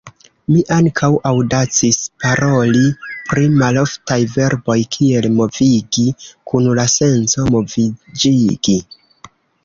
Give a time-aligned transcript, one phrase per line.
[0.51, 2.87] Mi ankaŭ aŭdacis paroli
[3.33, 6.05] pri maloftaj verboj kiel "movigi"
[6.53, 8.75] kun la senco "moviĝigi".